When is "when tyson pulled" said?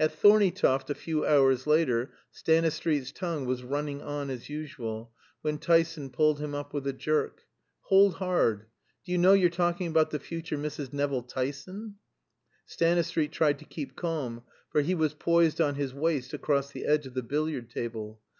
5.42-6.40